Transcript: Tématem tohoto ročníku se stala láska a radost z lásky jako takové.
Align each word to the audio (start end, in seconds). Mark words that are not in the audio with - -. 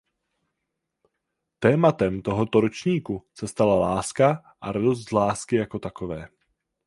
Tématem 1.59 2.21
tohoto 2.21 2.61
ročníku 2.61 3.23
se 3.33 3.47
stala 3.47 3.75
láska 3.75 4.43
a 4.61 4.71
radost 4.71 5.03
z 5.03 5.11
lásky 5.11 5.55
jako 5.55 5.79
takové. 5.79 6.27